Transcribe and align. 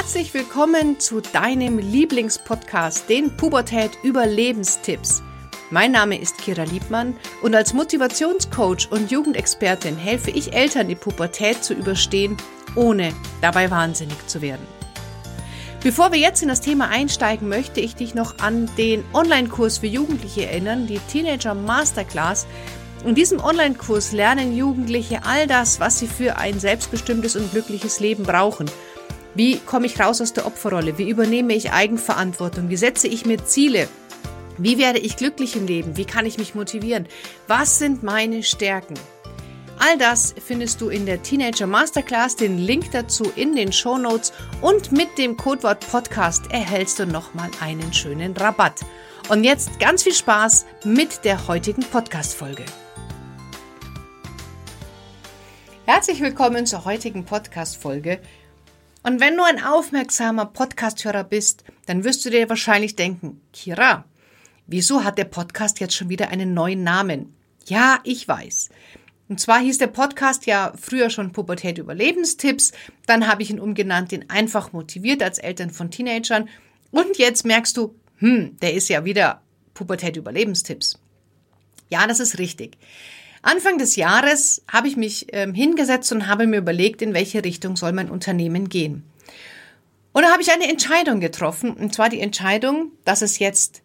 Herzlich 0.00 0.32
willkommen 0.32 1.00
zu 1.00 1.20
deinem 1.20 1.78
Lieblingspodcast, 1.78 3.08
den 3.08 3.36
Pubertät 3.36 3.90
Überlebenstipps. 4.04 5.24
Mein 5.70 5.90
Name 5.90 6.20
ist 6.20 6.38
Kira 6.38 6.62
Liebmann 6.62 7.16
und 7.42 7.52
als 7.56 7.74
Motivationscoach 7.74 8.92
und 8.92 9.10
Jugendexpertin 9.10 9.96
helfe 9.96 10.30
ich 10.30 10.52
Eltern, 10.52 10.86
die 10.86 10.94
Pubertät 10.94 11.64
zu 11.64 11.74
überstehen, 11.74 12.36
ohne 12.76 13.12
dabei 13.42 13.72
wahnsinnig 13.72 14.24
zu 14.28 14.40
werden. 14.40 14.64
Bevor 15.82 16.12
wir 16.12 16.20
jetzt 16.20 16.42
in 16.42 16.48
das 16.48 16.60
Thema 16.60 16.88
einsteigen, 16.90 17.48
möchte 17.48 17.80
ich 17.80 17.96
dich 17.96 18.14
noch 18.14 18.38
an 18.38 18.70
den 18.78 19.04
Online-Kurs 19.12 19.78
für 19.78 19.88
Jugendliche 19.88 20.46
erinnern, 20.46 20.86
die 20.86 21.00
Teenager 21.10 21.54
Masterclass. 21.54 22.46
In 23.04 23.16
diesem 23.16 23.40
Online-Kurs 23.40 24.12
lernen 24.12 24.56
Jugendliche 24.56 25.24
all 25.24 25.48
das, 25.48 25.80
was 25.80 25.98
sie 25.98 26.06
für 26.06 26.36
ein 26.36 26.60
selbstbestimmtes 26.60 27.34
und 27.34 27.50
glückliches 27.50 27.98
Leben 27.98 28.22
brauchen– 28.22 28.70
wie 29.38 29.56
komme 29.60 29.86
ich 29.86 30.00
raus 30.00 30.20
aus 30.20 30.32
der 30.32 30.46
Opferrolle? 30.46 30.98
Wie 30.98 31.08
übernehme 31.08 31.54
ich 31.54 31.70
Eigenverantwortung? 31.70 32.70
Wie 32.70 32.76
setze 32.76 33.06
ich 33.06 33.24
mir 33.24 33.44
Ziele? 33.44 33.88
Wie 34.58 34.78
werde 34.78 34.98
ich 34.98 35.16
glücklich 35.16 35.54
im 35.54 35.64
Leben? 35.64 35.96
Wie 35.96 36.04
kann 36.04 36.26
ich 36.26 36.38
mich 36.38 36.56
motivieren? 36.56 37.06
Was 37.46 37.78
sind 37.78 38.02
meine 38.02 38.42
Stärken? 38.42 38.94
All 39.78 39.96
das 39.96 40.34
findest 40.44 40.80
du 40.80 40.88
in 40.88 41.06
der 41.06 41.22
Teenager 41.22 41.68
Masterclass. 41.68 42.34
Den 42.34 42.58
Link 42.58 42.90
dazu 42.90 43.30
in 43.36 43.54
den 43.54 43.72
Show 43.72 43.96
Notes 43.96 44.32
und 44.60 44.90
mit 44.90 45.16
dem 45.18 45.36
Codewort 45.36 45.88
Podcast 45.88 46.50
erhältst 46.50 46.98
du 46.98 47.06
nochmal 47.06 47.50
einen 47.60 47.92
schönen 47.92 48.36
Rabatt. 48.36 48.80
Und 49.28 49.44
jetzt 49.44 49.78
ganz 49.78 50.02
viel 50.02 50.14
Spaß 50.14 50.66
mit 50.82 51.24
der 51.24 51.46
heutigen 51.46 51.84
Podcast-Folge. 51.84 52.64
Herzlich 55.86 56.20
willkommen 56.20 56.66
zur 56.66 56.84
heutigen 56.84 57.24
Podcast-Folge. 57.24 58.18
Und 59.02 59.20
wenn 59.20 59.36
du 59.36 59.42
ein 59.42 59.62
aufmerksamer 59.62 60.46
Podcasthörer 60.46 61.24
bist, 61.24 61.64
dann 61.86 62.04
wirst 62.04 62.24
du 62.24 62.30
dir 62.30 62.48
wahrscheinlich 62.48 62.96
denken, 62.96 63.40
Kira, 63.52 64.04
wieso 64.66 65.04
hat 65.04 65.18
der 65.18 65.24
Podcast 65.24 65.80
jetzt 65.80 65.94
schon 65.94 66.08
wieder 66.08 66.28
einen 66.28 66.54
neuen 66.54 66.82
Namen? 66.82 67.34
Ja, 67.66 68.00
ich 68.04 68.26
weiß. 68.26 68.70
Und 69.28 69.40
zwar 69.40 69.60
hieß 69.60 69.78
der 69.78 69.88
Podcast 69.88 70.46
ja 70.46 70.72
früher 70.80 71.10
schon 71.10 71.32
Pubertät 71.32 71.78
Überlebenstipps, 71.78 72.72
dann 73.06 73.28
habe 73.28 73.42
ich 73.42 73.50
ihn 73.50 73.60
umgenannt 73.60 74.12
in 74.12 74.28
einfach 74.30 74.72
motiviert 74.72 75.22
als 75.22 75.38
Eltern 75.38 75.70
von 75.70 75.90
Teenagern 75.90 76.48
und 76.90 77.18
jetzt 77.18 77.44
merkst 77.44 77.76
du, 77.76 77.94
hm, 78.18 78.56
der 78.60 78.72
ist 78.72 78.88
ja 78.88 79.04
wieder 79.04 79.42
Pubertät 79.74 80.16
Überlebenstipps. 80.16 80.98
Ja, 81.90 82.06
das 82.06 82.20
ist 82.20 82.38
richtig. 82.38 82.78
Anfang 83.48 83.78
des 83.78 83.96
Jahres 83.96 84.62
habe 84.70 84.88
ich 84.88 84.96
mich 84.96 85.32
äh, 85.32 85.50
hingesetzt 85.52 86.12
und 86.12 86.26
habe 86.26 86.46
mir 86.46 86.58
überlegt, 86.58 87.00
in 87.00 87.14
welche 87.14 87.42
Richtung 87.42 87.76
soll 87.76 87.92
mein 87.92 88.10
Unternehmen 88.10 88.68
gehen. 88.68 89.04
Und 90.12 90.22
da 90.22 90.32
habe 90.32 90.42
ich 90.42 90.52
eine 90.52 90.68
Entscheidung 90.68 91.18
getroffen, 91.18 91.72
und 91.72 91.94
zwar 91.94 92.10
die 92.10 92.20
Entscheidung, 92.20 92.92
dass 93.04 93.22
es 93.22 93.38
jetzt 93.38 93.82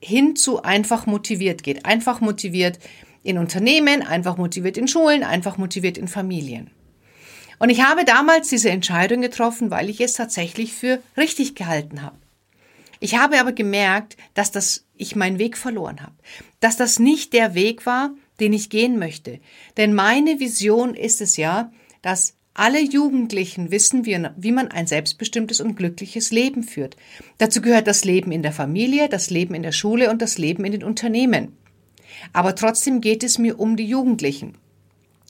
hin 0.00 0.34
zu 0.34 0.62
einfach 0.62 1.06
motiviert 1.06 1.62
geht. 1.62 1.86
Einfach 1.86 2.20
motiviert 2.20 2.78
in 3.22 3.38
Unternehmen, 3.38 4.02
einfach 4.02 4.36
motiviert 4.36 4.76
in 4.76 4.88
Schulen, 4.88 5.22
einfach 5.22 5.58
motiviert 5.58 5.96
in 5.96 6.08
Familien. 6.08 6.70
Und 7.60 7.70
ich 7.70 7.82
habe 7.82 8.04
damals 8.04 8.48
diese 8.48 8.70
Entscheidung 8.70 9.20
getroffen, 9.20 9.70
weil 9.70 9.88
ich 9.90 10.00
es 10.00 10.14
tatsächlich 10.14 10.72
für 10.72 11.00
richtig 11.16 11.54
gehalten 11.54 12.02
habe. 12.02 12.18
Ich 12.98 13.16
habe 13.16 13.38
aber 13.38 13.52
gemerkt, 13.52 14.16
dass 14.34 14.50
das 14.50 14.86
ich 14.96 15.14
meinen 15.14 15.38
Weg 15.38 15.56
verloren 15.56 16.02
habe, 16.02 16.14
dass 16.60 16.76
das 16.76 16.98
nicht 16.98 17.32
der 17.32 17.54
Weg 17.54 17.86
war, 17.86 18.10
den 18.40 18.52
ich 18.52 18.70
gehen 18.70 18.98
möchte. 18.98 19.40
Denn 19.76 19.94
meine 19.94 20.40
Vision 20.40 20.94
ist 20.94 21.20
es 21.20 21.36
ja, 21.36 21.72
dass 22.02 22.34
alle 22.54 22.80
Jugendlichen 22.80 23.72
wissen, 23.72 24.06
wie, 24.06 24.52
man 24.52 24.68
ein 24.68 24.86
selbstbestimmtes 24.86 25.60
und 25.60 25.74
glückliches 25.74 26.30
Leben 26.30 26.62
führt. 26.62 26.96
Dazu 27.38 27.60
gehört 27.60 27.88
das 27.88 28.04
Leben 28.04 28.30
in 28.30 28.42
der 28.42 28.52
Familie, 28.52 29.08
das 29.08 29.30
Leben 29.30 29.54
in 29.54 29.62
der 29.62 29.72
Schule 29.72 30.08
und 30.10 30.22
das 30.22 30.38
Leben 30.38 30.64
in 30.64 30.72
den 30.72 30.84
Unternehmen. 30.84 31.56
Aber 32.32 32.54
trotzdem 32.54 33.00
geht 33.00 33.24
es 33.24 33.38
mir 33.38 33.58
um 33.58 33.76
die 33.76 33.86
Jugendlichen. 33.86 34.56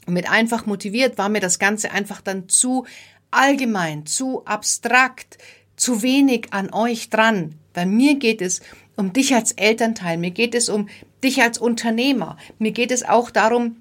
Und 0.05 0.13
mit 0.13 0.29
einfach 0.29 0.67
motiviert 0.67 1.17
war 1.17 1.29
mir 1.29 1.39
das 1.39 1.57
Ganze 1.57 1.91
einfach 1.91 2.21
dann 2.21 2.47
zu 2.47 2.85
allgemein, 3.31 4.05
zu 4.05 4.45
abstrakt, 4.45 5.39
zu 5.75 6.03
wenig 6.03 6.53
an 6.53 6.71
euch 6.71 7.09
dran. 7.09 7.55
Bei 7.73 7.87
mir 7.87 8.15
geht 8.15 8.41
es 8.41 8.61
um 8.95 9.13
dich 9.13 9.33
als 9.33 9.51
Elternteil, 9.51 10.17
mir 10.17 10.31
geht 10.31 10.55
es 10.55 10.69
um 10.69 10.87
dich 11.25 11.41
als 11.41 11.57
Unternehmer, 11.57 12.37
mir 12.59 12.71
geht 12.71 12.91
es 12.91 13.03
auch 13.03 13.29
darum, 13.29 13.77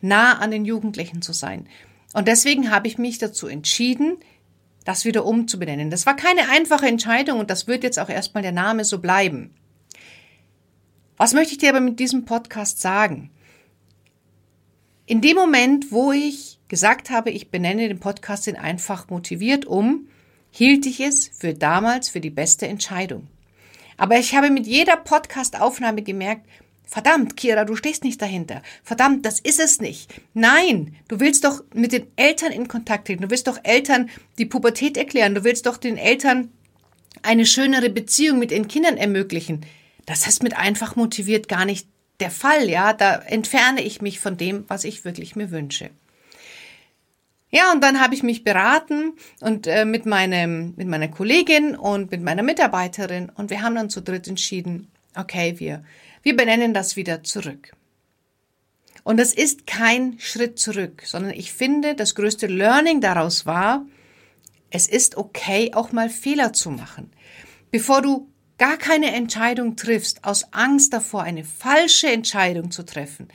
nah 0.00 0.38
an 0.38 0.50
den 0.50 0.64
Jugendlichen 0.64 1.22
zu 1.22 1.32
sein. 1.32 1.68
Und 2.12 2.28
deswegen 2.28 2.70
habe 2.70 2.88
ich 2.88 2.98
mich 2.98 3.18
dazu 3.18 3.46
entschieden, 3.46 4.16
das 4.84 5.04
wieder 5.04 5.24
umzubenennen. 5.24 5.90
Das 5.90 6.06
war 6.06 6.16
keine 6.16 6.48
einfache 6.48 6.86
Entscheidung 6.86 7.40
und 7.40 7.50
das 7.50 7.66
wird 7.66 7.82
jetzt 7.82 7.98
auch 7.98 8.08
erstmal 8.08 8.42
der 8.42 8.52
Name 8.52 8.84
so 8.84 8.98
bleiben. 8.98 9.54
Was 11.16 11.34
möchte 11.34 11.52
ich 11.52 11.58
dir 11.58 11.70
aber 11.70 11.80
mit 11.80 11.98
diesem 11.98 12.24
Podcast 12.24 12.80
sagen? 12.80 13.30
In 15.06 15.20
dem 15.20 15.36
Moment, 15.36 15.92
wo 15.92 16.12
ich 16.12 16.58
gesagt 16.68 17.10
habe, 17.10 17.30
ich 17.30 17.50
benenne 17.50 17.88
den 17.88 18.00
Podcast 18.00 18.48
in 18.48 18.56
einfach 18.56 19.08
motiviert 19.08 19.64
um, 19.64 20.08
hielt 20.50 20.86
ich 20.86 21.00
es 21.00 21.28
für 21.28 21.54
damals 21.54 22.08
für 22.08 22.20
die 22.20 22.30
beste 22.30 22.66
Entscheidung. 22.66 23.28
Aber 23.96 24.18
ich 24.18 24.34
habe 24.34 24.50
mit 24.50 24.66
jeder 24.66 24.96
Podcast-Aufnahme 24.96 26.02
gemerkt, 26.02 26.46
verdammt, 26.86 27.36
Kira, 27.36 27.64
du 27.64 27.76
stehst 27.76 28.04
nicht 28.04 28.22
dahinter. 28.22 28.62
Verdammt, 28.82 29.26
das 29.26 29.40
ist 29.40 29.60
es 29.60 29.80
nicht. 29.80 30.14
Nein, 30.32 30.96
du 31.08 31.20
willst 31.20 31.44
doch 31.44 31.62
mit 31.74 31.92
den 31.92 32.06
Eltern 32.16 32.52
in 32.52 32.68
Kontakt 32.68 33.06
treten. 33.06 33.22
Du 33.22 33.30
willst 33.30 33.46
doch 33.46 33.58
Eltern 33.62 34.08
die 34.38 34.46
Pubertät 34.46 34.96
erklären. 34.96 35.34
Du 35.34 35.44
willst 35.44 35.66
doch 35.66 35.76
den 35.76 35.98
Eltern 35.98 36.50
eine 37.22 37.44
schönere 37.44 37.90
Beziehung 37.90 38.38
mit 38.38 38.50
den 38.50 38.68
Kindern 38.68 38.96
ermöglichen. 38.96 39.66
Das 40.06 40.26
ist 40.26 40.42
mit 40.42 40.56
einfach 40.56 40.96
motiviert 40.96 41.48
gar 41.48 41.64
nicht 41.64 41.88
der 42.20 42.30
Fall, 42.30 42.70
ja. 42.70 42.92
Da 42.92 43.16
entferne 43.16 43.82
ich 43.82 44.00
mich 44.00 44.20
von 44.20 44.36
dem, 44.36 44.64
was 44.68 44.84
ich 44.84 45.04
wirklich 45.04 45.36
mir 45.36 45.50
wünsche. 45.50 45.90
Ja, 47.50 47.72
und 47.72 47.82
dann 47.82 48.00
habe 48.00 48.14
ich 48.14 48.22
mich 48.22 48.44
beraten 48.44 49.12
und 49.40 49.66
äh, 49.66 49.84
mit 49.84 50.04
meinem 50.04 50.74
mit 50.76 50.88
meiner 50.88 51.08
Kollegin 51.08 51.76
und 51.76 52.10
mit 52.10 52.20
meiner 52.20 52.42
Mitarbeiterin 52.42 53.30
und 53.34 53.50
wir 53.50 53.62
haben 53.62 53.76
dann 53.76 53.88
zu 53.88 54.02
dritt 54.02 54.26
entschieden, 54.26 54.90
okay, 55.14 55.54
wir 55.58 55.84
wir 56.26 56.34
benennen 56.36 56.74
das 56.74 56.96
wieder 56.96 57.22
zurück. 57.22 57.70
Und 59.04 59.16
das 59.18 59.32
ist 59.32 59.64
kein 59.64 60.18
Schritt 60.18 60.58
zurück, 60.58 61.04
sondern 61.06 61.32
ich 61.32 61.52
finde, 61.52 61.94
das 61.94 62.16
größte 62.16 62.48
Learning 62.48 63.00
daraus 63.00 63.46
war, 63.46 63.86
es 64.70 64.88
ist 64.88 65.16
okay, 65.16 65.70
auch 65.72 65.92
mal 65.92 66.10
Fehler 66.10 66.52
zu 66.52 66.72
machen. 66.72 67.12
Bevor 67.70 68.02
du 68.02 68.28
gar 68.58 68.76
keine 68.76 69.14
Entscheidung 69.14 69.76
triffst, 69.76 70.24
aus 70.24 70.52
Angst 70.52 70.92
davor, 70.92 71.22
eine 71.22 71.44
falsche 71.44 72.08
Entscheidung 72.08 72.72
zu 72.72 72.84
treffen, 72.84 73.28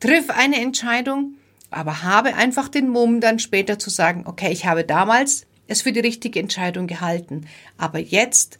triff 0.00 0.28
eine 0.28 0.60
Entscheidung, 0.60 1.36
aber 1.70 2.02
habe 2.02 2.34
einfach 2.34 2.68
den 2.68 2.88
Mumm, 2.88 3.20
dann 3.20 3.38
später 3.38 3.78
zu 3.78 3.90
sagen, 3.90 4.24
okay, 4.26 4.50
ich 4.50 4.66
habe 4.66 4.82
damals 4.82 5.46
es 5.68 5.82
für 5.82 5.92
die 5.92 6.00
richtige 6.00 6.40
Entscheidung 6.40 6.88
gehalten, 6.88 7.46
aber 7.78 8.00
jetzt 8.00 8.58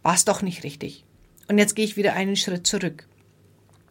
war 0.00 0.14
es 0.14 0.24
doch 0.24 0.40
nicht 0.40 0.64
richtig. 0.64 1.04
Und 1.50 1.58
jetzt 1.58 1.74
gehe 1.74 1.84
ich 1.84 1.96
wieder 1.96 2.12
einen 2.12 2.36
Schritt 2.36 2.64
zurück. 2.64 3.08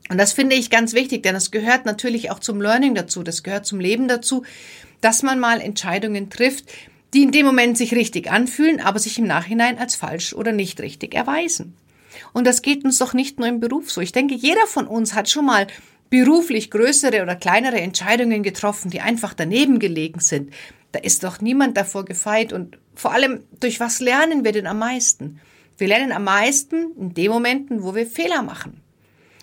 Und 0.08 0.18
das 0.18 0.32
finde 0.32 0.56
ich 0.56 0.70
ganz 0.70 0.94
wichtig, 0.94 1.24
denn 1.24 1.34
das 1.34 1.52
gehört 1.52 1.86
natürlich 1.86 2.32
auch 2.32 2.40
zum 2.40 2.62
Learning 2.62 2.96
dazu, 2.96 3.22
das 3.22 3.44
gehört 3.44 3.66
zum 3.66 3.82
Leben 3.82 4.08
dazu, 4.08 4.44
dass 5.02 5.24
man 5.24 5.42
mal 5.42 5.60
Entscheidungen 5.60 6.30
trifft, 6.30 6.72
die 7.14 7.22
in 7.22 7.34
dem 7.34 7.46
Moment 7.46 7.78
sich 7.78 7.94
richtig 7.94 8.32
anfühlen, 8.32 8.80
aber 8.80 8.98
sich 8.98 9.20
im 9.20 9.28
Nachhinein 9.28 9.78
als 9.78 9.96
falsch 9.96 10.34
oder 10.34 10.54
nicht 10.54 10.80
richtig 10.80 11.14
erweisen. 11.14 11.76
Und 12.32 12.48
das 12.48 12.62
geht 12.62 12.86
uns 12.86 12.98
doch 12.98 13.14
nicht 13.14 13.40
nur 13.40 13.50
im 13.50 13.60
Beruf 13.60 13.92
so. 13.92 14.00
Ich 14.00 14.14
denke, 14.14 14.36
jeder 14.36 14.66
von 14.66 14.88
uns 14.88 15.14
hat 15.14 15.30
schon 15.30 15.46
mal 15.46 15.68
beruflich 16.10 16.72
größere 16.72 17.22
oder 17.22 17.36
kleinere 17.36 17.82
Entscheidungen 17.82 18.42
getroffen, 18.42 18.90
die 18.90 19.02
einfach 19.02 19.34
daneben 19.34 19.80
gelegen 19.80 20.22
sind. 20.22 20.54
Da 20.94 21.00
ist 21.00 21.26
doch 21.26 21.42
niemand 21.42 21.76
davor 21.76 22.06
gefeit 22.06 22.54
und 22.54 22.78
vor 22.96 23.12
allem, 23.12 23.42
durch 23.60 23.82
was 23.82 24.00
lernen 24.00 24.46
wir 24.46 24.54
denn 24.54 24.66
am 24.66 24.80
meisten? 24.80 25.42
Wir 25.80 25.88
lernen 25.88 26.12
am 26.12 26.24
meisten 26.24 26.92
in 26.98 27.14
den 27.14 27.32
Momenten, 27.32 27.84
wo 27.84 27.96
wir 27.96 28.06
Fehler 28.06 28.42
machen. 28.42 28.82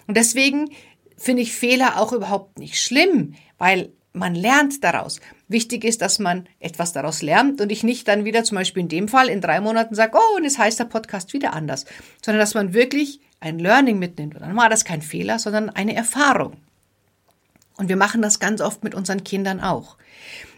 Und 0.06 0.16
deswegen 0.16 0.70
finde 1.16 1.42
ich 1.42 1.52
Fehler 1.52 2.00
auch 2.00 2.12
überhaupt 2.12 2.58
nicht 2.58 2.80
schlimm, 2.80 3.34
weil 3.58 3.90
man 4.12 4.34
lernt 4.34 4.82
daraus. 4.82 5.20
Wichtig 5.48 5.84
ist, 5.84 6.00
dass 6.02 6.18
man 6.18 6.48
etwas 6.58 6.92
daraus 6.92 7.22
lernt 7.22 7.60
und 7.60 7.70
ich 7.70 7.82
nicht 7.82 8.08
dann 8.08 8.24
wieder 8.24 8.44
zum 8.44 8.56
Beispiel 8.56 8.82
in 8.82 8.88
dem 8.88 9.08
Fall 9.08 9.28
in 9.28 9.40
drei 9.40 9.60
Monaten 9.60 9.94
sage, 9.94 10.16
oh, 10.16 10.36
und 10.36 10.44
jetzt 10.44 10.58
heißt 10.58 10.80
der 10.80 10.86
Podcast 10.86 11.32
wieder 11.32 11.52
anders, 11.52 11.84
sondern 12.24 12.40
dass 12.40 12.54
man 12.54 12.72
wirklich 12.72 13.20
ein 13.40 13.58
Learning 13.58 13.98
mitnimmt. 13.98 14.34
Und 14.34 14.40
dann 14.42 14.56
war 14.56 14.68
das 14.68 14.84
kein 14.84 15.02
Fehler, 15.02 15.38
sondern 15.38 15.70
eine 15.70 15.94
Erfahrung. 15.94 16.54
Und 17.76 17.88
wir 17.88 17.96
machen 17.96 18.22
das 18.22 18.40
ganz 18.40 18.60
oft 18.60 18.82
mit 18.82 18.94
unseren 18.94 19.22
Kindern 19.22 19.60
auch. 19.60 19.96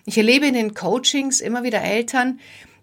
Ich 0.07 0.17
erlebe 0.17 0.47
in 0.47 0.55
den 0.55 0.75
Coachings 0.75 1.41
immer 1.41 1.65
wieder 1.65 1.83
Eltern, 1.83 2.39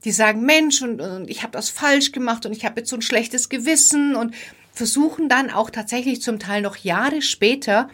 die 0.06 0.12
sagen, 0.12 0.42
Mensch, 0.42 0.81
und, 0.81 1.02
und 1.02 1.30
ich 1.30 1.42
habe 1.44 1.52
das 1.52 1.69
falsch 1.69 2.12
gemacht 2.12 2.46
und 2.46 2.54
ich 2.54 2.63
habe 2.63 2.80
jetzt 2.80 2.90
so 2.90 2.96
ein 2.96 3.02
schlechtes 3.02 3.50
Gewissen 3.50 4.16
und 4.16 4.34
versuchen 4.72 5.30
dann 5.30 5.50
auch 5.50 5.69
tatsächlich 5.69 6.22
zum 6.22 6.40
Teil 6.40 6.62
noch 6.62 6.78
Jahre 6.78 7.22
später 7.22 7.90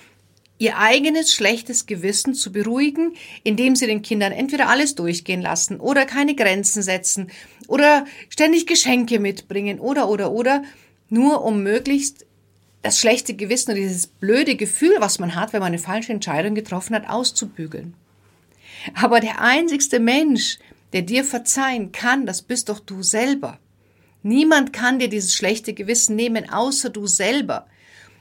ihr 0.57 0.77
eigenes 0.77 1.33
schlechtes 1.33 1.87
Gewissen 1.87 2.35
zu 2.35 2.51
beruhigen, 2.51 3.13
indem 3.43 3.75
sie 3.75 3.87
den 3.87 4.03
Kindern 4.03 4.31
entweder 4.31 4.69
alles 4.69 4.93
durchgehen 4.93 5.41
lassen 5.41 5.79
oder 5.79 6.05
keine 6.05 6.35
Grenzen 6.35 6.83
setzen 6.83 7.31
oder 7.67 8.05
ständig 8.29 8.67
Geschenke 8.67 9.19
mitbringen 9.19 9.79
oder 9.79 10.07
oder 10.07 10.31
oder, 10.31 10.63
nur 11.09 11.43
um 11.43 11.63
möglichst 11.63 12.27
das 12.83 12.99
schlechte 12.99 13.33
Gewissen 13.33 13.71
und 13.71 13.77
dieses 13.77 14.05
blöde 14.05 14.55
Gefühl, 14.55 14.95
was 14.99 15.17
man 15.17 15.35
hat, 15.35 15.53
wenn 15.53 15.61
man 15.61 15.67
eine 15.67 15.79
falsche 15.79 16.13
Entscheidung 16.13 16.55
getroffen 16.55 16.95
hat, 16.95 17.09
auszubügeln. 17.09 17.95
Aber 18.93 19.19
der 19.19 19.41
einzigste 19.41 19.99
Mensch, 19.99 20.57
der 20.93 21.01
dir 21.01 21.23
verzeihen 21.23 21.91
kann, 21.91 22.25
das 22.25 22.41
bist 22.41 22.69
doch 22.69 22.79
du 22.79 23.03
selber. 23.03 23.59
Niemand 24.23 24.73
kann 24.73 24.99
dir 24.99 25.09
dieses 25.09 25.35
schlechte 25.35 25.73
Gewissen 25.73 26.15
nehmen, 26.15 26.49
außer 26.49 26.89
du 26.89 27.07
selber. 27.07 27.67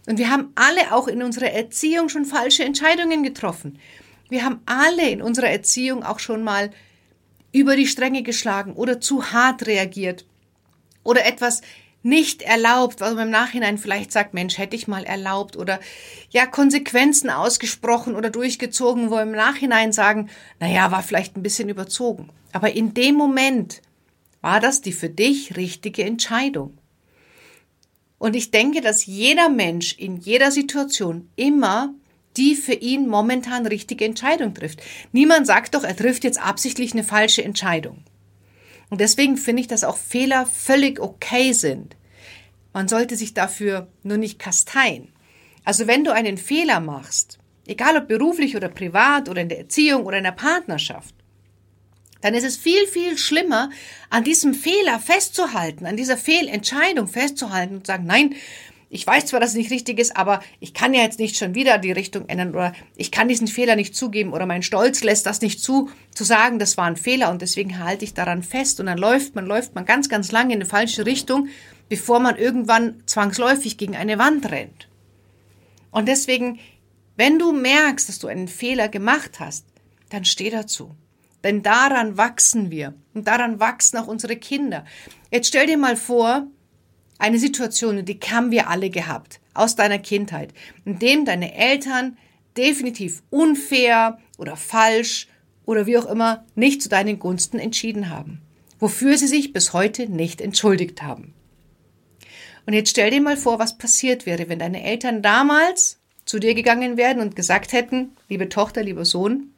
Und 0.07 0.19
wir 0.19 0.31
haben 0.31 0.53
alle 0.55 0.95
auch 0.95 1.09
in 1.09 1.23
unserer 1.23 1.51
Erziehung 1.51 2.09
schon 2.09 2.25
falsche 2.25 2.65
Entscheidungen 2.65 3.23
getroffen. 3.23 3.79
Wir 4.29 4.45
haben 4.45 4.61
alle 4.67 5.11
in 5.11 5.21
unserer 5.21 5.51
Erziehung 5.51 6.03
auch 6.05 6.19
schon 6.19 6.43
mal 6.43 6.71
über 7.53 7.77
die 7.77 7.87
Stränge 7.87 8.23
geschlagen 8.23 8.73
oder 8.75 9.01
zu 9.01 9.33
hart 9.33 9.67
reagiert 9.67 10.25
oder 11.03 11.27
etwas 11.27 11.63
nicht 12.03 12.43
erlaubt, 12.43 13.01
was 13.01 13.15
man 13.15 13.27
im 13.27 13.31
Nachhinein 13.31 13.79
vielleicht 13.79 14.13
sagt, 14.13 14.33
Mensch, 14.35 14.59
hätte 14.59 14.77
ich 14.77 14.89
mal 14.89 15.05
erlaubt 15.05 15.57
oder 15.57 15.81
ja, 16.31 16.47
Konsequenzen 16.47 17.31
ausgesprochen 17.31 18.17
oder 18.17 18.31
durchgezogen, 18.31 19.11
wo 19.11 19.19
im 19.19 19.33
Nachhinein 19.33 19.93
sagen, 19.93 20.31
naja, 20.59 20.91
war 20.91 21.03
vielleicht 21.03 21.37
ein 21.37 21.43
bisschen 21.43 21.69
überzogen. 21.69 22.31
Aber 22.53 22.73
in 22.73 22.95
dem 22.95 23.17
Moment 23.17 23.83
war 24.41 24.61
das 24.61 24.81
die 24.81 24.93
für 24.93 25.11
dich 25.11 25.57
richtige 25.57 26.05
Entscheidung. 26.05 26.79
Und 28.19 28.37
ich 28.37 28.51
denke, 28.51 28.81
dass 28.81 29.07
jeder 29.07 29.49
Mensch 29.49 29.95
in 29.99 30.17
jeder 30.17 30.51
Situation 30.51 31.31
immer 31.37 31.95
die 32.37 32.55
für 32.55 32.75
ihn 32.75 33.09
momentan 33.09 33.67
richtige 33.67 34.05
Entscheidung 34.05 34.55
trifft. 34.55 34.81
Niemand 35.13 35.47
sagt 35.47 35.75
doch, 35.75 35.83
er 35.83 35.97
trifft 35.97 36.25
jetzt 36.25 36.41
absichtlich 36.41 36.93
eine 36.93 37.03
falsche 37.03 37.43
Entscheidung. 37.43 38.05
Und 38.91 39.01
deswegen 39.01 39.37
finde 39.37 39.63
ich, 39.63 39.69
dass 39.69 39.85
auch 39.85 39.97
Fehler 39.97 40.47
völlig 40.47 41.01
okay 41.01 41.53
sind. 41.53 41.97
Man 42.73 42.89
sollte 42.89 43.17
sich 43.17 43.35
dafür 43.35 43.89
nur 44.03 44.17
nicht 44.17 44.39
kasteien. 44.39 45.09
Also 45.65 45.87
wenn 45.87 46.05
du 46.05 46.13
einen 46.13 46.37
Fehler 46.37 46.81
machst, 46.81 47.39
egal 47.67 47.97
ob 47.97 48.09
beruflich 48.09 48.57
oder 48.57 48.69
privat 48.69 49.29
oder 49.29 49.41
in 49.41 49.49
der 49.49 49.59
Erziehung 49.59 50.05
oder 50.05 50.19
in 50.19 50.25
der 50.25 50.33
Partnerschaft, 50.33 51.15
dann 52.21 52.35
ist 52.35 52.45
es 52.45 52.57
viel, 52.57 52.87
viel 52.87 53.17
schlimmer, 53.17 53.71
an 54.11 54.25
diesem 54.25 54.55
Fehler 54.55 54.99
festzuhalten, 54.99 55.87
an 55.87 55.97
dieser 55.97 56.17
Fehlentscheidung 56.17 57.09
festzuhalten 57.09 57.77
und 57.77 57.87
zu 57.87 57.93
sagen, 57.93 58.05
nein, 58.07 58.35
ich 58.93 59.07
weiß 59.07 59.27
zwar, 59.27 59.39
dass 59.39 59.51
es 59.51 59.57
nicht 59.57 59.71
richtig 59.71 60.01
ist, 60.01 60.17
aber 60.17 60.43
ich 60.59 60.75
kann 60.75 60.93
ja 60.93 61.03
jetzt 61.03 61.21
nicht 61.21 61.37
schon 61.37 61.55
wieder 61.55 61.79
die 61.79 61.93
Richtung 61.93 62.29
ändern 62.29 62.51
oder 62.51 62.73
ich 62.97 63.13
kann 63.13 63.29
diesen 63.29 63.47
Fehler 63.47 63.77
nicht 63.77 63.95
zugeben 63.95 64.33
oder 64.33 64.47
mein 64.47 64.65
Stolz 64.65 65.05
lässt 65.05 65.27
das 65.27 65.41
nicht 65.41 65.63
zu, 65.63 65.89
zu 66.13 66.25
sagen, 66.25 66.59
das 66.59 66.77
war 66.77 66.87
ein 66.87 66.97
Fehler 66.97 67.31
und 67.31 67.41
deswegen 67.41 67.79
halte 67.79 68.05
ich 68.05 68.15
daran 68.15 68.43
fest 68.43 68.81
und 68.81 68.87
dann 68.87 68.99
läuft 68.99 69.37
man, 69.37 69.47
läuft 69.47 69.77
man 69.77 69.87
ganz, 69.87 70.09
ganz 70.09 70.33
lange 70.33 70.55
in 70.55 70.59
eine 70.59 70.69
falsche 70.69 71.07
Richtung, 71.07 71.49
bevor 71.89 72.19
man 72.19 72.37
irgendwann 72.37 73.01
zwangsläufig 73.07 73.79
gegen 73.79 73.95
eine 73.95 74.19
Wand 74.19 74.51
rennt. 74.51 74.89
Und 75.93 76.09
deswegen, 76.09 76.59
wenn 77.17 77.39
du 77.39 77.53
merkst, 77.53 78.09
dass 78.09 78.19
du 78.19 78.27
einen 78.27 78.49
Fehler 78.49 78.89
gemacht 78.89 79.39
hast, 79.39 79.67
dann 80.09 80.25
steh 80.25 80.51
dazu. 80.51 80.97
Denn 81.45 81.63
daran 81.63 82.17
wachsen 82.17 82.73
wir 82.73 82.95
und 83.15 83.29
daran 83.29 83.61
wachsen 83.61 83.99
auch 83.99 84.09
unsere 84.09 84.37
Kinder. 84.37 84.85
Jetzt 85.31 85.47
stell 85.47 85.67
dir 85.67 85.79
mal 85.79 85.97
vor, 85.97 86.49
eine 87.21 87.39
Situation, 87.39 88.05
die 88.05 88.19
haben 88.19 88.51
wir 88.51 88.69
alle 88.69 88.91
gehabt 88.91 89.41
aus 89.55 89.77
deiner 89.77 89.99
Kindheit, 89.99 90.53
in 90.85 90.99
dem 90.99 91.25
deine 91.25 91.55
Eltern 91.55 92.17
definitiv 92.57 93.23
unfair 93.31 94.19
oder 94.39 94.57
falsch 94.57 95.29
oder 95.65 95.87
wie 95.87 95.99
auch 95.99 96.07
immer 96.07 96.45
nicht 96.55 96.83
zu 96.83 96.89
deinen 96.89 97.19
Gunsten 97.19 97.59
entschieden 97.59 98.11
haben, 98.11 98.41
wofür 98.79 99.17
sie 99.17 99.29
sich 99.29 99.53
bis 99.53 99.73
heute 99.73 100.09
nicht 100.09 100.41
entschuldigt 100.41 101.03
haben. 101.03 101.35
Und 102.67 102.75
jetzt 102.75 102.91
stell 102.91 103.11
dir 103.11 103.21
mal 103.21 103.37
vor, 103.37 103.59
was 103.59 103.79
passiert 103.79 104.27
wäre, 104.27 104.49
wenn 104.49 104.59
deine 104.59 104.83
Eltern 104.83 105.23
damals 105.23 105.99
zu 106.25 106.39
dir 106.39 106.55
gegangen 106.55 106.97
wären 106.97 107.21
und 107.21 107.37
gesagt 107.37 107.73
hätten, 107.73 108.13
liebe 108.29 108.49
Tochter, 108.49 108.83
lieber 108.83 109.05
Sohn, 109.05 109.53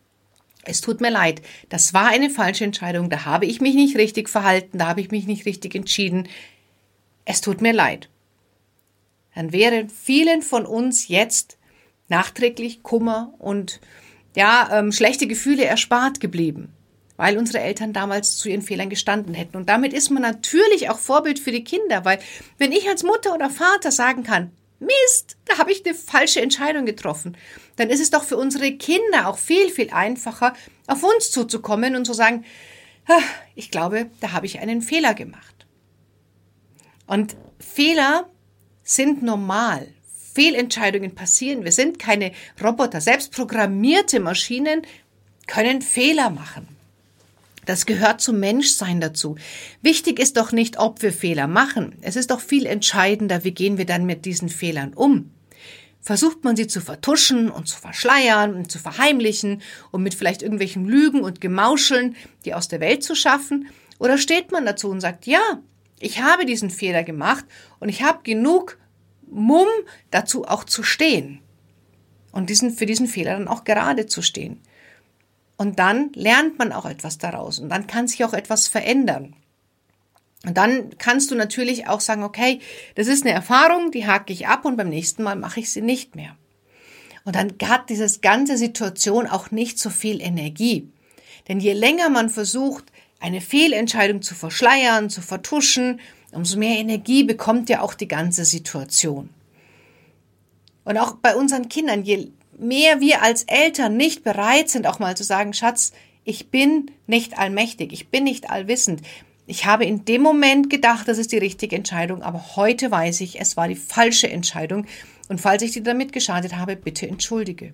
es 0.64 0.80
tut 0.80 1.00
mir 1.00 1.10
leid, 1.10 1.42
das 1.68 1.92
war 1.92 2.06
eine 2.08 2.30
falsche 2.30 2.64
Entscheidung, 2.64 3.10
da 3.10 3.24
habe 3.24 3.46
ich 3.46 3.60
mich 3.60 3.74
nicht 3.74 3.96
richtig 3.96 4.28
verhalten, 4.28 4.78
da 4.78 4.86
habe 4.86 5.00
ich 5.00 5.10
mich 5.10 5.26
nicht 5.26 5.44
richtig 5.44 5.74
entschieden, 5.74 6.28
es 7.24 7.40
tut 7.40 7.60
mir 7.60 7.72
leid. 7.72 8.08
Dann 9.34 9.52
wären 9.52 9.88
vielen 9.88 10.42
von 10.42 10.66
uns 10.66 11.08
jetzt 11.08 11.58
nachträglich 12.08 12.82
Kummer 12.82 13.32
und 13.38 13.80
ja, 14.34 14.68
ähm, 14.72 14.92
schlechte 14.92 15.26
Gefühle 15.26 15.64
erspart 15.64 16.20
geblieben, 16.20 16.72
weil 17.16 17.38
unsere 17.38 17.60
Eltern 17.60 17.92
damals 17.92 18.36
zu 18.36 18.48
ihren 18.48 18.62
Fehlern 18.62 18.90
gestanden 18.90 19.34
hätten. 19.34 19.56
Und 19.56 19.68
damit 19.68 19.92
ist 19.92 20.10
man 20.10 20.22
natürlich 20.22 20.90
auch 20.90 20.98
Vorbild 20.98 21.38
für 21.38 21.52
die 21.52 21.64
Kinder, 21.64 22.04
weil 22.04 22.18
wenn 22.58 22.72
ich 22.72 22.88
als 22.88 23.02
Mutter 23.02 23.34
oder 23.34 23.50
Vater 23.50 23.90
sagen 23.90 24.22
kann, 24.22 24.50
Mist, 24.80 25.36
da 25.44 25.58
habe 25.58 25.70
ich 25.70 25.86
eine 25.86 25.94
falsche 25.94 26.40
Entscheidung 26.40 26.86
getroffen, 26.86 27.36
dann 27.76 27.88
ist 27.88 28.00
es 28.00 28.10
doch 28.10 28.24
für 28.24 28.36
unsere 28.36 28.72
Kinder 28.72 29.28
auch 29.28 29.38
viel, 29.38 29.70
viel 29.70 29.90
einfacher, 29.90 30.54
auf 30.86 31.02
uns 31.02 31.30
zuzukommen 31.30 31.94
und 31.94 32.04
zu 32.04 32.14
sagen, 32.14 32.44
ah, 33.06 33.22
ich 33.54 33.70
glaube, 33.70 34.10
da 34.20 34.32
habe 34.32 34.46
ich 34.46 34.58
einen 34.58 34.82
Fehler 34.82 35.14
gemacht. 35.14 35.51
Und 37.06 37.36
Fehler 37.58 38.28
sind 38.82 39.22
normal. 39.22 39.88
Fehlentscheidungen 40.34 41.14
passieren. 41.14 41.64
Wir 41.64 41.72
sind 41.72 41.98
keine 41.98 42.32
Roboter. 42.62 43.00
Selbst 43.00 43.32
programmierte 43.32 44.18
Maschinen 44.20 44.82
können 45.46 45.82
Fehler 45.82 46.30
machen. 46.30 46.68
Das 47.64 47.86
gehört 47.86 48.20
zum 48.20 48.40
Menschsein 48.40 49.00
dazu. 49.00 49.36
Wichtig 49.82 50.18
ist 50.18 50.36
doch 50.36 50.50
nicht, 50.50 50.78
ob 50.78 51.02
wir 51.02 51.12
Fehler 51.12 51.46
machen. 51.46 51.94
Es 52.00 52.16
ist 52.16 52.30
doch 52.30 52.40
viel 52.40 52.66
entscheidender, 52.66 53.44
wie 53.44 53.52
gehen 53.52 53.78
wir 53.78 53.86
dann 53.86 54.04
mit 54.04 54.24
diesen 54.24 54.48
Fehlern 54.48 54.94
um. 54.94 55.30
Versucht 56.00 56.42
man 56.42 56.56
sie 56.56 56.66
zu 56.66 56.80
vertuschen 56.80 57.48
und 57.48 57.68
zu 57.68 57.78
verschleiern 57.78 58.54
und 58.54 58.72
zu 58.72 58.80
verheimlichen 58.80 59.62
und 59.92 60.02
mit 60.02 60.14
vielleicht 60.14 60.42
irgendwelchen 60.42 60.86
Lügen 60.86 61.20
und 61.20 61.40
Gemauscheln 61.40 62.16
die 62.44 62.54
aus 62.54 62.66
der 62.66 62.80
Welt 62.80 63.04
zu 63.04 63.14
schaffen? 63.14 63.68
Oder 64.00 64.18
steht 64.18 64.50
man 64.50 64.66
dazu 64.66 64.88
und 64.88 65.00
sagt, 65.00 65.26
ja, 65.26 65.62
ich 66.02 66.20
habe 66.20 66.44
diesen 66.44 66.70
Fehler 66.70 67.04
gemacht 67.04 67.44
und 67.80 67.88
ich 67.88 68.02
habe 68.02 68.22
genug 68.22 68.78
Mumm 69.30 69.68
dazu 70.10 70.44
auch 70.44 70.64
zu 70.64 70.82
stehen 70.82 71.40
und 72.32 72.50
diesen, 72.50 72.70
für 72.70 72.86
diesen 72.86 73.06
Fehler 73.06 73.32
dann 73.32 73.48
auch 73.48 73.64
gerade 73.64 74.06
zu 74.06 74.22
stehen. 74.22 74.60
Und 75.56 75.78
dann 75.78 76.10
lernt 76.14 76.58
man 76.58 76.72
auch 76.72 76.86
etwas 76.86 77.18
daraus 77.18 77.58
und 77.58 77.68
dann 77.68 77.86
kann 77.86 78.08
sich 78.08 78.24
auch 78.24 78.34
etwas 78.34 78.68
verändern. 78.68 79.34
Und 80.44 80.56
dann 80.56 80.98
kannst 80.98 81.30
du 81.30 81.36
natürlich 81.36 81.86
auch 81.88 82.00
sagen, 82.00 82.24
okay, 82.24 82.58
das 82.96 83.06
ist 83.06 83.24
eine 83.24 83.32
Erfahrung, 83.32 83.92
die 83.92 84.06
hake 84.06 84.32
ich 84.32 84.48
ab 84.48 84.64
und 84.64 84.76
beim 84.76 84.88
nächsten 84.88 85.22
Mal 85.22 85.36
mache 85.36 85.60
ich 85.60 85.70
sie 85.70 85.82
nicht 85.82 86.16
mehr. 86.16 86.36
Und 87.24 87.36
dann 87.36 87.54
hat 87.64 87.90
diese 87.90 88.18
ganze 88.18 88.56
Situation 88.56 89.28
auch 89.28 89.52
nicht 89.52 89.78
so 89.78 89.88
viel 89.88 90.20
Energie. 90.20 90.90
Denn 91.46 91.60
je 91.60 91.72
länger 91.72 92.08
man 92.08 92.28
versucht, 92.28 92.91
eine 93.22 93.40
Fehlentscheidung 93.40 94.20
zu 94.20 94.34
verschleiern, 94.34 95.08
zu 95.08 95.22
vertuschen, 95.22 96.00
umso 96.32 96.58
mehr 96.58 96.78
Energie 96.78 97.22
bekommt 97.22 97.68
ja 97.68 97.80
auch 97.80 97.94
die 97.94 98.08
ganze 98.08 98.44
Situation. 98.44 99.30
Und 100.84 100.98
auch 100.98 101.14
bei 101.14 101.36
unseren 101.36 101.68
Kindern, 101.68 102.02
je 102.02 102.30
mehr 102.58 103.00
wir 103.00 103.22
als 103.22 103.44
Eltern 103.44 103.96
nicht 103.96 104.24
bereit 104.24 104.68
sind, 104.68 104.86
auch 104.86 104.98
mal 104.98 105.16
zu 105.16 105.22
sagen, 105.22 105.54
Schatz, 105.54 105.92
ich 106.24 106.50
bin 106.50 106.90
nicht 107.06 107.38
allmächtig, 107.38 107.92
ich 107.92 108.08
bin 108.08 108.24
nicht 108.24 108.50
allwissend. 108.50 109.02
Ich 109.46 109.66
habe 109.66 109.84
in 109.84 110.04
dem 110.04 110.22
Moment 110.22 110.68
gedacht, 110.68 111.06
das 111.06 111.18
ist 111.18 111.30
die 111.30 111.38
richtige 111.38 111.76
Entscheidung, 111.76 112.22
aber 112.22 112.56
heute 112.56 112.90
weiß 112.90 113.20
ich, 113.20 113.40
es 113.40 113.56
war 113.56 113.68
die 113.68 113.76
falsche 113.76 114.30
Entscheidung. 114.30 114.86
Und 115.28 115.40
falls 115.40 115.62
ich 115.62 115.72
dir 115.72 115.82
damit 115.82 116.12
geschadet 116.12 116.56
habe, 116.56 116.74
bitte 116.74 117.06
entschuldige. 117.06 117.72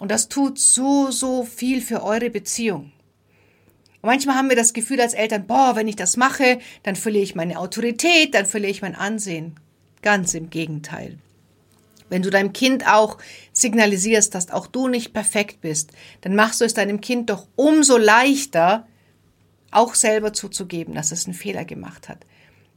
Und 0.00 0.10
das 0.10 0.28
tut 0.28 0.58
so, 0.58 1.10
so 1.10 1.44
viel 1.44 1.80
für 1.80 2.02
eure 2.02 2.30
Beziehung. 2.30 2.92
Manchmal 4.02 4.36
haben 4.36 4.48
wir 4.48 4.56
das 4.56 4.72
Gefühl 4.72 5.00
als 5.00 5.14
Eltern, 5.14 5.46
boah, 5.46 5.74
wenn 5.74 5.88
ich 5.88 5.96
das 5.96 6.16
mache, 6.16 6.58
dann 6.82 6.96
verliere 6.96 7.24
ich 7.24 7.34
meine 7.34 7.58
Autorität, 7.58 8.34
dann 8.34 8.46
verliere 8.46 8.70
ich 8.70 8.82
mein 8.82 8.94
Ansehen. 8.94 9.56
Ganz 10.02 10.34
im 10.34 10.50
Gegenteil. 10.50 11.18
Wenn 12.08 12.22
du 12.22 12.30
deinem 12.30 12.52
Kind 12.52 12.86
auch 12.86 13.18
signalisierst, 13.52 14.34
dass 14.34 14.50
auch 14.50 14.66
du 14.66 14.88
nicht 14.88 15.12
perfekt 15.12 15.60
bist, 15.60 15.90
dann 16.20 16.34
machst 16.34 16.60
du 16.60 16.64
es 16.64 16.74
deinem 16.74 17.00
Kind 17.00 17.28
doch 17.28 17.46
umso 17.56 17.98
leichter, 17.98 18.86
auch 19.70 19.94
selber 19.94 20.32
zuzugeben, 20.32 20.94
dass 20.94 21.12
es 21.12 21.26
einen 21.26 21.34
Fehler 21.34 21.64
gemacht 21.64 22.08
hat. 22.08 22.24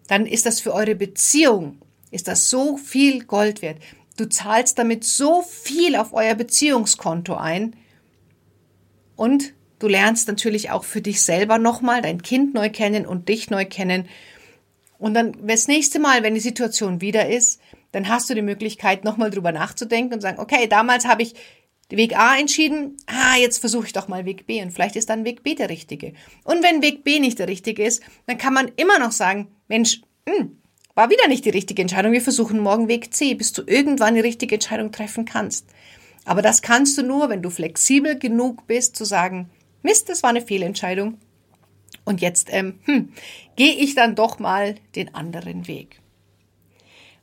Dann 0.08 0.25
ist 0.25 0.46
das 0.46 0.60
für 0.60 0.74
eure 0.74 0.96
Beziehung, 0.96 1.78
ist 2.10 2.28
das 2.28 2.50
so 2.50 2.75
viel 2.75 3.24
Gold 3.24 3.62
wert. 3.62 3.78
Du 4.18 4.28
zahlst 4.28 4.78
damit 4.78 5.06
so 5.06 5.42
viel 5.42 5.96
auf 5.96 6.12
euer 6.12 6.36
Beziehungskonto 6.36 7.36
ein 7.36 7.75
und 9.16 9.54
Du 9.81 9.88
lernst 9.88 10.27
natürlich 10.27 10.69
auch 10.69 10.83
für 10.83 11.01
dich 11.01 11.23
selber 11.23 11.57
nochmal 11.57 12.03
dein 12.03 12.21
Kind 12.21 12.53
neu 12.53 12.69
kennen 12.69 13.07
und 13.07 13.29
dich 13.29 13.50
neu 13.50 13.65
kennen. 13.65 14.07
Und 15.00 15.15
dann 15.15 15.35
das 15.47 15.67
nächste 15.67 15.97
Mal, 15.97 16.21
wenn 16.21 16.35
die 16.35 16.39
Situation 16.39 17.01
wieder 17.01 17.27
ist, 17.27 17.59
dann 17.91 18.07
hast 18.07 18.29
du 18.29 18.35
die 18.35 18.43
Möglichkeit, 18.43 19.03
nochmal 19.03 19.31
drüber 19.31 19.51
nachzudenken 19.51 20.13
und 20.13 20.21
sagen, 20.21 20.39
okay, 20.39 20.67
damals 20.67 21.07
habe 21.07 21.23
ich 21.23 21.33
Weg 21.89 22.15
A 22.15 22.38
entschieden, 22.38 22.95
ah, 23.07 23.38
jetzt 23.38 23.57
versuche 23.57 23.88
ich 23.88 23.91
doch 23.91 24.07
mal 24.07 24.23
Weg 24.23 24.45
B 24.45 24.61
und 24.61 24.69
vielleicht 24.69 24.95
ist 24.95 25.09
dann 25.09 25.25
Weg 25.25 25.41
B 25.41 25.55
der 25.55 25.69
richtige. 25.69 26.13
Und 26.43 26.61
wenn 26.61 26.83
Weg 26.83 27.03
B 27.03 27.19
nicht 27.19 27.39
der 27.39 27.47
richtige 27.47 27.83
ist, 27.83 28.03
dann 28.27 28.38
kann 28.38 28.53
man 28.53 28.71
immer 28.75 29.00
noch 29.00 29.11
sagen, 29.11 29.47
Mensch, 29.67 30.01
mh, 30.27 30.35
hm, 30.35 30.61
war 30.93 31.09
wieder 31.09 31.27
nicht 31.27 31.43
die 31.43 31.50
richtige 31.50 31.81
Entscheidung, 31.81 32.11
wir 32.11 32.21
versuchen 32.21 32.59
morgen 32.59 32.88
Weg 32.88 33.15
C, 33.15 33.33
bis 33.33 33.51
du 33.51 33.63
irgendwann 33.65 34.13
die 34.13 34.21
richtige 34.21 34.53
Entscheidung 34.55 34.91
treffen 34.91 35.25
kannst. 35.25 35.65
Aber 36.23 36.43
das 36.43 36.61
kannst 36.61 37.00
du 37.00 37.01
nur, 37.01 37.29
wenn 37.29 37.41
du 37.41 37.50
flexibel 37.50 38.19
genug 38.19 38.67
bist 38.67 38.95
zu 38.95 39.05
sagen, 39.05 39.50
Mist, 39.83 40.09
das 40.09 40.23
war 40.23 40.29
eine 40.29 40.41
Fehlentscheidung. 40.41 41.17
Und 42.03 42.21
jetzt 42.21 42.47
ähm, 42.51 42.79
hm, 42.85 43.13
gehe 43.55 43.73
ich 43.73 43.95
dann 43.95 44.15
doch 44.15 44.39
mal 44.39 44.75
den 44.95 45.13
anderen 45.13 45.67
Weg. 45.67 46.01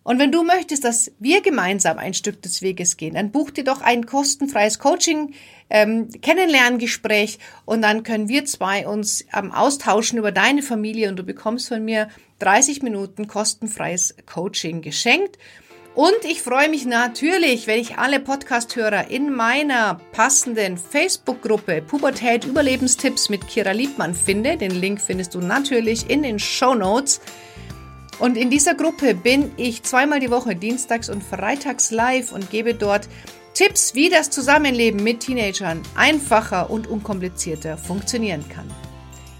Und 0.09 0.19
wenn 0.19 0.33
du 0.33 0.43
möchtest, 0.43 0.85
dass 0.85 1.13
wir 1.19 1.43
gemeinsam 1.43 1.99
ein 1.99 2.15
Stück 2.15 2.41
des 2.41 2.63
Weges 2.63 2.97
gehen, 2.97 3.13
dann 3.13 3.31
buch 3.31 3.51
dir 3.51 3.65
doch 3.65 3.83
ein 3.83 4.07
kostenfreies 4.07 4.79
Coaching, 4.79 5.35
ähm, 5.69 6.09
Kennenlerngespräch 6.23 7.39
und 7.67 7.83
dann 7.83 8.05
können 8.05 8.27
wir 8.27 8.47
zwei 8.47 8.87
uns 8.87 9.27
ähm, 9.37 9.53
austauschen 9.53 10.19
über 10.19 10.33
deine 10.33 10.63
Familie 10.63 11.11
und 11.11 11.17
du 11.17 11.25
bekommst 11.25 11.69
von 11.69 11.85
mir 11.85 12.09
30 12.39 12.83
Minuten 12.83 13.27
kostenfreies 13.27 14.17
Coaching 14.25 14.81
geschenkt. 14.81 15.37
Und 15.99 16.25
ich 16.25 16.43
freue 16.43 16.69
mich 16.69 16.87
natürlich, 16.87 17.67
wenn 17.67 17.81
ich 17.81 17.99
alle 17.99 18.21
Podcasthörer 18.21 19.11
in 19.11 19.35
meiner 19.35 19.99
passenden 20.13 20.79
Facebook-Gruppe 20.79 21.83
Pubertät 21.83 22.45
Überlebenstipps 22.45 23.29
mit 23.31 23.49
Kira 23.49 23.73
Liebmann 23.73 24.15
finde. 24.15 24.57
Den 24.57 24.81
Link 24.81 25.01
findest 25.01 25.35
du 25.35 25.41
natürlich 25.41 26.09
in 26.09 26.23
den 26.23 26.39
Show 26.39 26.77
Notes. 26.77 27.21
Und 28.21 28.37
in 28.37 28.49
dieser 28.49 28.77
Gruppe 28.77 29.13
bin 29.13 29.51
ich 29.57 29.83
zweimal 29.83 30.21
die 30.21 30.31
Woche, 30.31 30.55
dienstags 30.55 31.11
und 31.11 31.21
freitags 31.21 31.91
live 31.91 32.31
und 32.31 32.49
gebe 32.49 32.75
dort 32.75 33.09
Tipps, 33.55 33.97
wie 33.97 34.09
das 34.09 34.31
Zusammenleben 34.31 35.03
mit 35.03 35.19
Teenagern 35.19 35.83
einfacher 35.97 36.71
und 36.71 36.87
unkomplizierter 36.87 37.77
funktionieren 37.77 38.45
kann. 38.49 38.71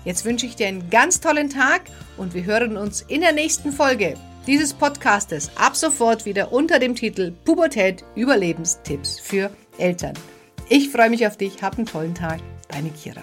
Jetzt 0.05 0.25
wünsche 0.25 0.47
ich 0.47 0.57
dir 0.57 0.67
einen 0.67 0.91
ganz 0.91 1.21
tollen 1.21 1.51
Tag 1.51 1.83
und 2.17 2.35
wir 2.35 2.43
hören 2.43 2.77
uns 2.77 3.03
in 3.03 3.21
der 3.21 3.33
nächsten 3.33 3.71
Folge 3.71 4.17
dieses 4.47 4.73
Podcastes 4.73 5.51
ab 5.57 5.77
sofort 5.77 6.25
wieder 6.25 6.53
unter 6.53 6.79
dem 6.79 6.95
Titel 6.95 7.33
Pubertät 7.45 8.05
Überlebenstipps 8.15 9.21
für 9.21 9.51
Eltern. 9.79 10.15
Ich 10.69 10.91
freue 10.91 11.11
mich 11.11 11.27
auf 11.27 11.37
dich, 11.37 11.63
hab 11.63 11.77
einen 11.77 11.87
tollen 11.87 12.15
Tag, 12.15 12.41
deine 12.69 12.91
Kira. 12.91 13.23